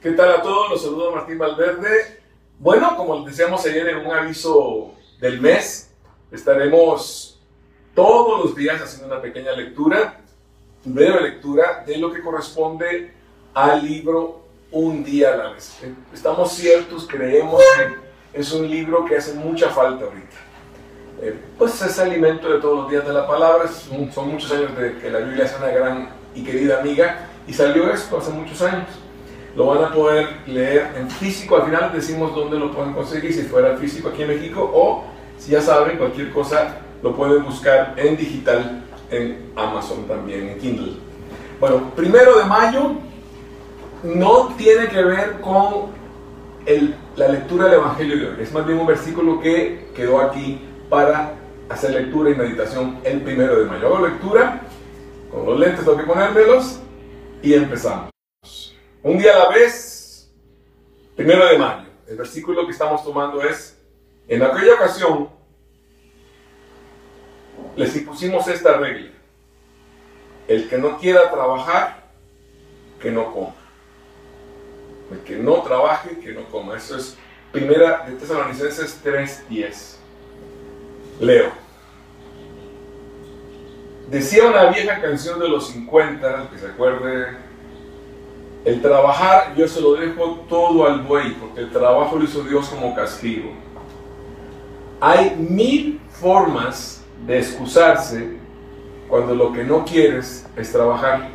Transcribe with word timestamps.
¿Qué 0.00 0.12
tal 0.12 0.30
a 0.30 0.42
todos? 0.42 0.70
Los 0.70 0.82
saludo 0.82 1.10
Martín 1.10 1.38
Valverde. 1.38 2.20
Bueno, 2.58 2.96
como 2.96 3.16
les 3.16 3.34
decíamos 3.34 3.64
ayer 3.64 3.88
en 3.88 4.06
un 4.06 4.12
aviso 4.12 4.92
del 5.18 5.40
mes, 5.40 5.90
estaremos 6.30 7.40
todos 7.94 8.44
los 8.44 8.54
días 8.54 8.80
haciendo 8.80 9.06
una 9.06 9.22
pequeña 9.22 9.52
lectura, 9.52 10.20
breve 10.84 11.22
lectura 11.22 11.82
de 11.86 11.96
lo 11.96 12.12
que 12.12 12.20
corresponde 12.20 13.14
al 13.54 13.84
libro 13.84 14.44
Un 14.70 15.02
día 15.02 15.32
a 15.32 15.36
la 15.36 15.50
vez. 15.52 15.78
Estamos 16.12 16.52
ciertos, 16.52 17.08
creemos 17.08 17.62
que 18.32 18.38
es 18.38 18.52
un 18.52 18.68
libro 18.68 19.06
que 19.06 19.16
hace 19.16 19.32
mucha 19.32 19.70
falta 19.70 20.04
ahorita. 20.04 20.36
Eh, 21.22 21.40
pues 21.56 21.80
es 21.80 21.98
alimento 21.98 22.52
de 22.52 22.60
todos 22.60 22.82
los 22.82 22.90
días 22.90 23.06
de 23.06 23.14
la 23.14 23.26
palabra, 23.26 23.66
son, 23.66 24.12
son 24.12 24.28
muchos 24.28 24.52
años 24.52 24.76
de 24.76 24.98
que 24.98 25.10
la 25.10 25.20
Biblia 25.20 25.46
es 25.46 25.56
una 25.56 25.68
gran 25.68 26.10
y 26.34 26.44
querida 26.44 26.80
amiga 26.80 27.28
y 27.48 27.54
salió 27.54 27.90
esto 27.90 28.18
hace 28.18 28.30
muchos 28.30 28.60
años 28.60 28.88
lo 29.56 29.66
van 29.66 29.84
a 29.84 29.92
poder 29.92 30.28
leer 30.46 30.92
en 30.96 31.10
físico. 31.10 31.56
Al 31.56 31.64
final 31.64 31.90
decimos 31.92 32.34
dónde 32.34 32.58
lo 32.58 32.72
pueden 32.72 32.92
conseguir, 32.92 33.32
si 33.32 33.42
fuera 33.42 33.76
físico 33.76 34.10
aquí 34.10 34.22
en 34.22 34.28
México 34.28 34.70
o 34.72 35.04
si 35.38 35.52
ya 35.52 35.60
saben, 35.60 35.96
cualquier 35.96 36.30
cosa 36.30 36.78
lo 37.02 37.14
pueden 37.14 37.42
buscar 37.44 37.94
en 37.96 38.16
digital 38.16 38.84
en 39.10 39.50
Amazon 39.56 40.06
también, 40.06 40.48
en 40.48 40.58
Kindle. 40.58 40.92
Bueno, 41.58 41.90
primero 41.96 42.38
de 42.38 42.44
mayo 42.44 42.92
no 44.02 44.54
tiene 44.56 44.88
que 44.88 45.02
ver 45.02 45.40
con 45.40 45.96
la 47.16 47.28
lectura 47.28 47.66
del 47.66 47.74
Evangelio 47.74 48.16
de 48.18 48.28
hoy. 48.28 48.36
Es 48.40 48.52
más 48.52 48.66
bien 48.66 48.78
un 48.78 48.86
versículo 48.86 49.40
que 49.40 49.88
quedó 49.94 50.20
aquí 50.20 50.60
para 50.90 51.34
hacer 51.68 51.92
lectura 51.92 52.30
y 52.30 52.34
meditación 52.34 52.98
el 53.04 53.22
primero 53.22 53.58
de 53.58 53.66
mayo. 53.66 53.86
Hago 53.86 54.06
lectura, 54.06 54.60
con 55.30 55.46
los 55.46 55.58
lentes 55.58 55.84
tengo 55.84 55.96
que 55.96 56.04
ponérmelos 56.04 56.80
y 57.42 57.54
empezamos. 57.54 58.15
Un 59.06 59.18
día 59.18 59.36
a 59.36 59.38
la 59.38 59.48
vez, 59.50 60.28
primero 61.14 61.46
de 61.46 61.56
mayo. 61.56 61.86
El 62.08 62.16
versículo 62.16 62.66
que 62.66 62.72
estamos 62.72 63.04
tomando 63.04 63.40
es, 63.40 63.78
en 64.26 64.42
aquella 64.42 64.74
ocasión, 64.74 65.28
les 67.76 67.94
impusimos 67.94 68.48
esta 68.48 68.78
regla. 68.78 69.12
El 70.48 70.68
que 70.68 70.78
no 70.78 70.98
quiera 70.98 71.30
trabajar, 71.30 72.02
que 73.00 73.12
no 73.12 73.32
coma. 73.32 73.54
El 75.12 75.20
que 75.20 75.36
no 75.36 75.62
trabaje, 75.62 76.18
que 76.18 76.32
no 76.32 76.44
coma. 76.46 76.76
Eso 76.76 76.96
es 76.96 77.16
primera 77.52 78.06
de 78.08 78.16
Tesalonicenses 78.16 79.04
3.10. 79.04 79.98
Leo. 81.20 81.52
Decía 84.08 84.46
una 84.46 84.64
vieja 84.70 85.00
canción 85.00 85.38
de 85.38 85.48
los 85.48 85.68
50, 85.68 86.50
que 86.50 86.58
se 86.58 86.66
acuerde 86.66 87.45
el 88.66 88.82
trabajar 88.82 89.54
yo 89.56 89.68
se 89.68 89.80
lo 89.80 89.94
dejo 89.94 90.40
todo 90.48 90.86
al 90.86 91.02
buey, 91.02 91.34
porque 91.34 91.60
el 91.60 91.70
trabajo 91.70 92.16
lo 92.16 92.24
hizo 92.24 92.42
Dios 92.42 92.68
como 92.68 92.96
castigo. 92.96 93.50
Hay 95.00 95.36
mil 95.36 96.00
formas 96.10 97.04
de 97.24 97.38
excusarse 97.38 98.38
cuando 99.08 99.36
lo 99.36 99.52
que 99.52 99.62
no 99.62 99.84
quieres 99.84 100.44
es 100.56 100.72
trabajar. 100.72 101.28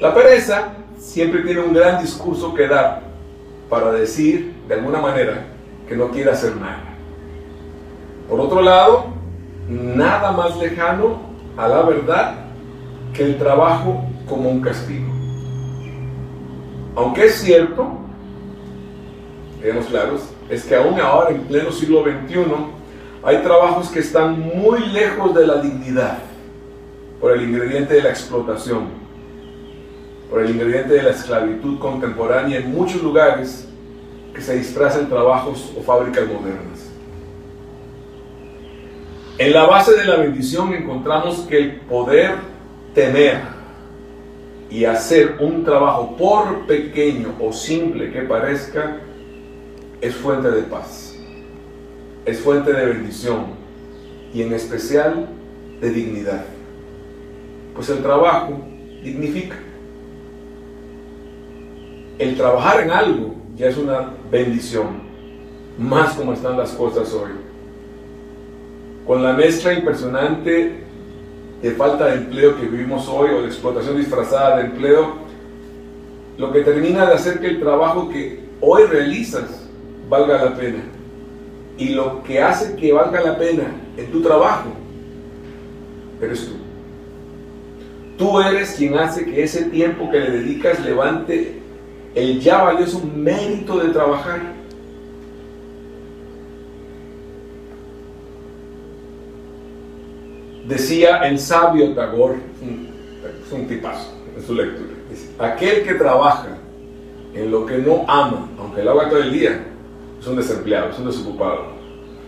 La 0.00 0.14
pereza 0.14 0.72
siempre 0.96 1.42
tiene 1.42 1.60
un 1.60 1.74
gran 1.74 2.00
discurso 2.00 2.54
que 2.54 2.66
dar 2.66 3.02
para 3.68 3.92
decir, 3.92 4.54
de 4.68 4.76
alguna 4.76 5.02
manera, 5.02 5.48
que 5.86 5.96
no 5.96 6.08
quiere 6.08 6.30
hacer 6.30 6.56
nada. 6.56 6.94
Por 8.26 8.40
otro 8.40 8.62
lado, 8.62 9.04
nada 9.68 10.32
más 10.32 10.56
lejano 10.56 11.18
a 11.58 11.68
la 11.68 11.82
verdad 11.82 12.36
que 13.12 13.22
el 13.22 13.36
trabajo 13.36 14.02
como 14.26 14.48
un 14.48 14.62
castigo. 14.62 15.19
Aunque 16.96 17.26
es 17.26 17.34
cierto, 17.36 17.88
seamos 19.60 19.86
claros, 19.86 20.22
es 20.48 20.64
que 20.64 20.74
aún 20.74 21.00
ahora, 21.00 21.30
en 21.30 21.42
pleno 21.42 21.70
siglo 21.70 22.02
XXI, 22.02 22.44
hay 23.22 23.38
trabajos 23.38 23.90
que 23.90 24.00
están 24.00 24.40
muy 24.40 24.80
lejos 24.88 25.34
de 25.34 25.46
la 25.46 25.60
dignidad 25.60 26.18
por 27.20 27.32
el 27.32 27.42
ingrediente 27.42 27.94
de 27.94 28.02
la 28.02 28.10
explotación, 28.10 28.88
por 30.30 30.42
el 30.42 30.50
ingrediente 30.50 30.94
de 30.94 31.02
la 31.02 31.10
esclavitud 31.10 31.78
contemporánea 31.78 32.58
en 32.58 32.72
muchos 32.72 33.02
lugares 33.02 33.68
que 34.34 34.40
se 34.40 34.56
disfrazan 34.56 35.08
trabajos 35.08 35.72
o 35.78 35.82
fábricas 35.82 36.26
modernas. 36.26 36.90
En 39.38 39.52
la 39.52 39.64
base 39.64 39.96
de 39.96 40.04
la 40.04 40.16
bendición 40.16 40.72
encontramos 40.74 41.40
que 41.40 41.58
el 41.58 41.76
poder 41.80 42.34
tener 42.94 43.59
y 44.70 44.84
hacer 44.84 45.36
un 45.40 45.64
trabajo, 45.64 46.16
por 46.16 46.66
pequeño 46.66 47.34
o 47.40 47.52
simple 47.52 48.12
que 48.12 48.22
parezca, 48.22 48.98
es 50.00 50.14
fuente 50.14 50.50
de 50.50 50.62
paz, 50.62 51.16
es 52.24 52.38
fuente 52.38 52.72
de 52.72 52.86
bendición 52.86 53.46
y 54.32 54.42
en 54.42 54.52
especial 54.52 55.28
de 55.80 55.90
dignidad. 55.90 56.44
Pues 57.74 57.88
el 57.90 57.98
trabajo 57.98 58.60
dignifica. 59.02 59.56
El 62.18 62.36
trabajar 62.36 62.82
en 62.82 62.90
algo 62.90 63.34
ya 63.56 63.68
es 63.68 63.76
una 63.76 64.14
bendición, 64.30 65.02
más 65.78 66.14
como 66.14 66.32
están 66.32 66.56
las 66.56 66.72
cosas 66.72 67.12
hoy. 67.12 67.30
Con 69.06 69.22
la 69.22 69.32
mezcla 69.32 69.72
impresionante 69.72 70.84
de 71.62 71.70
falta 71.72 72.06
de 72.06 72.16
empleo 72.16 72.58
que 72.58 72.66
vivimos 72.66 73.06
hoy 73.08 73.30
o 73.30 73.42
de 73.42 73.48
explotación 73.48 73.96
disfrazada 73.96 74.58
de 74.58 74.66
empleo, 74.66 75.14
lo 76.38 76.52
que 76.52 76.60
termina 76.62 77.06
de 77.06 77.14
hacer 77.14 77.38
que 77.38 77.48
el 77.48 77.60
trabajo 77.60 78.08
que 78.08 78.40
hoy 78.60 78.84
realizas 78.84 79.68
valga 80.08 80.44
la 80.44 80.56
pena. 80.56 80.82
Y 81.76 81.90
lo 81.90 82.22
que 82.22 82.40
hace 82.40 82.76
que 82.76 82.92
valga 82.92 83.20
la 83.20 83.38
pena 83.38 83.74
en 83.96 84.10
tu 84.10 84.22
trabajo, 84.22 84.70
eres 86.20 86.46
tú. 86.46 86.52
Tú 88.16 88.40
eres 88.40 88.74
quien 88.76 88.98
hace 88.98 89.24
que 89.24 89.42
ese 89.42 89.64
tiempo 89.64 90.10
que 90.10 90.20
le 90.20 90.30
dedicas 90.30 90.84
levante 90.84 91.58
el 92.14 92.40
ya 92.40 92.62
valioso 92.62 93.00
mérito 93.14 93.78
de 93.78 93.90
trabajar 93.90 94.40
Decía 100.70 101.16
el 101.26 101.36
sabio 101.40 101.94
Tagore, 101.96 102.36
es 103.44 103.52
un 103.52 103.66
tipazo 103.66 104.12
en 104.36 104.46
su 104.46 104.54
lectura, 104.54 104.90
aquel 105.40 105.82
que 105.82 105.94
trabaja 105.94 106.46
en 107.34 107.50
lo 107.50 107.66
que 107.66 107.78
no 107.78 108.04
ama, 108.06 108.48
aunque 108.56 108.84
lo 108.84 108.92
haga 108.92 109.10
todo 109.10 109.18
el 109.18 109.32
día, 109.32 109.66
es 110.20 110.26
un 110.28 110.36
desempleado, 110.36 110.90
es 110.90 110.98
un 111.00 111.06
desocupado. 111.06 111.64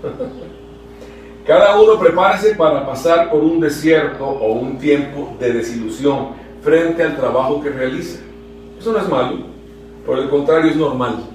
Cada 1.46 1.80
uno 1.80 2.00
prepárese 2.00 2.56
para 2.56 2.84
pasar 2.84 3.30
por 3.30 3.44
un 3.44 3.60
desierto 3.60 4.26
o 4.26 4.54
un 4.54 4.76
tiempo 4.76 5.36
de 5.38 5.52
desilusión 5.52 6.30
frente 6.62 7.04
al 7.04 7.16
trabajo 7.16 7.62
que 7.62 7.70
realiza. 7.70 8.18
Eso 8.76 8.92
no 8.92 8.98
es 8.98 9.08
malo, 9.08 9.36
por 10.04 10.18
el 10.18 10.28
contrario 10.28 10.68
es 10.68 10.76
normal 10.76 11.26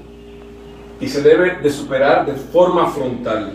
y 1.00 1.08
se 1.08 1.22
debe 1.22 1.56
de 1.64 1.70
superar 1.70 2.26
de 2.26 2.34
forma 2.34 2.88
frontal, 2.88 3.54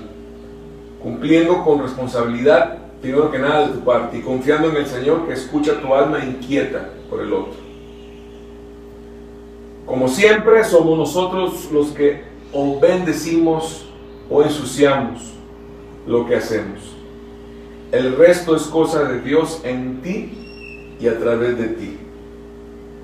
cumpliendo 1.02 1.62
con 1.62 1.82
responsabilidad 1.82 2.81
primero 3.02 3.30
que 3.32 3.38
nada 3.38 3.66
de 3.66 3.74
tu 3.74 3.80
parte 3.80 4.16
y 4.16 4.22
confiando 4.22 4.70
en 4.70 4.76
el 4.76 4.86
Señor 4.86 5.26
que 5.26 5.34
escucha 5.34 5.80
tu 5.80 5.92
alma 5.92 6.24
inquieta 6.24 6.90
por 7.10 7.20
el 7.20 7.32
otro. 7.32 7.60
Como 9.84 10.08
siempre, 10.08 10.62
somos 10.64 10.96
nosotros 10.96 11.68
los 11.72 11.88
que 11.88 12.22
o 12.52 12.78
bendecimos 12.78 13.86
o 14.30 14.42
ensuciamos 14.42 15.32
lo 16.06 16.26
que 16.26 16.36
hacemos. 16.36 16.78
El 17.90 18.16
resto 18.16 18.54
es 18.54 18.62
cosa 18.62 19.04
de 19.04 19.20
Dios 19.20 19.60
en 19.64 20.00
ti 20.00 20.96
y 21.00 21.08
a 21.08 21.19
través 21.19 21.58
de 21.58 21.69
ti. 21.69 21.98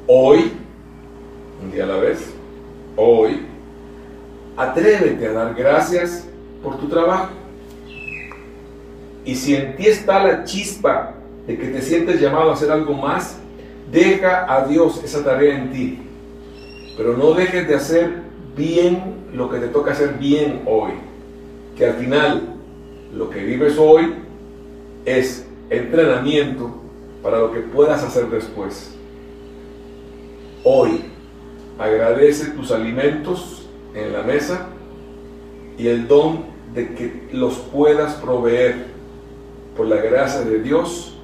Hoy, 0.07 0.53
un 1.63 1.73
día 1.73 1.85
a 1.85 1.89
la 1.89 1.97
vez, 1.97 2.33
hoy, 2.97 3.43
atrévete 4.57 5.27
a 5.27 5.33
dar 5.33 5.55
gracias 5.55 6.27
por 6.63 6.79
tu 6.79 6.89
trabajo. 6.89 7.31
Y 9.29 9.35
si 9.35 9.55
en 9.55 9.77
ti 9.77 9.87
está 9.87 10.25
la 10.25 10.45
chispa 10.45 11.13
de 11.47 11.59
que 11.59 11.67
te 11.67 11.83
sientes 11.83 12.19
llamado 12.19 12.49
a 12.49 12.55
hacer 12.55 12.71
algo 12.71 12.95
más, 12.95 13.37
deja 13.93 14.51
a 14.51 14.67
Dios 14.67 15.05
esa 15.05 15.23
tarea 15.23 15.55
en 15.55 15.71
ti. 15.71 15.99
Pero 16.97 17.15
no 17.15 17.35
dejes 17.35 17.69
de 17.69 17.75
hacer 17.75 18.23
bien 18.57 19.27
lo 19.35 19.51
que 19.51 19.59
te 19.59 19.69
toca 19.69 19.93
hacer 19.93 20.15
bien 20.15 20.63
hoy. 20.65 20.93
Que 21.77 21.85
al 21.85 21.97
final 21.97 22.55
lo 23.13 23.29
que 23.29 23.45
vives 23.45 23.77
hoy 23.77 24.15
es 25.05 25.47
entrenamiento 25.69 26.81
para 27.23 27.39
lo 27.39 27.53
que 27.53 27.61
puedas 27.61 28.03
hacer 28.03 28.31
después. 28.31 28.97
Hoy 30.65 31.03
agradece 31.79 32.53
tus 32.53 32.71
alimentos 32.71 33.69
en 33.95 34.11
la 34.11 34.23
mesa 34.23 34.69
y 35.77 35.89
el 35.89 36.09
don 36.09 36.47
de 36.73 36.95
que 36.95 37.29
los 37.33 37.59
puedas 37.59 38.15
proveer 38.15 38.97
por 39.79 39.87
la 39.87 39.97
gracia 39.97 40.41
de 40.41 40.59
Dios 40.59 41.17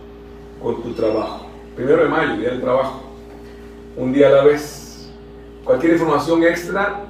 con 0.62 0.80
tu 0.80 0.92
trabajo. 0.92 1.46
Primero 1.74 2.04
de 2.04 2.08
mayo, 2.08 2.36
día 2.36 2.50
del 2.50 2.60
trabajo. 2.60 3.02
Un 3.96 4.12
día 4.12 4.28
a 4.28 4.30
la 4.30 4.44
vez. 4.44 5.10
Cualquier 5.64 5.94
información 5.94 6.44
extra, 6.44 7.00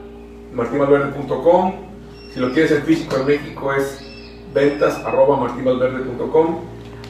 martimalverde.com. 0.54 1.74
Si 2.32 2.40
lo 2.40 2.50
quieres 2.52 2.72
en 2.72 2.82
físico 2.82 3.16
en 3.16 3.26
México 3.26 3.72
es 3.74 4.00
ventas 4.54 4.96
arroba 5.04 5.38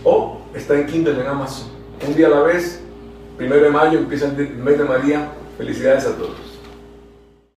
o 0.03 0.41
está 0.53 0.75
en 0.75 0.87
Kindle 0.87 1.21
en 1.21 1.27
Amazon. 1.29 1.69
Un 2.07 2.17
día 2.17 2.27
a 2.27 2.31
la 2.31 2.41
vez, 2.41 2.83
primero 3.37 3.63
de 3.63 3.71
mayo 3.71 4.01
empieza 4.01 4.27
el 4.27 4.57
mes 4.57 4.79
de 4.79 4.85
María. 4.85 5.29
Felicidades 5.57 6.07
a 6.07 6.17
todos. 6.17 6.54